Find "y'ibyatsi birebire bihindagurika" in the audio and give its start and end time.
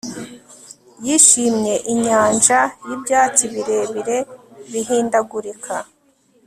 2.87-5.75